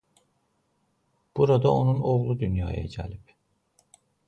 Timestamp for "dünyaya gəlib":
2.39-3.35